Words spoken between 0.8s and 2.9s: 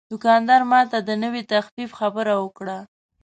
د نوې تخفیف خبره وکړه.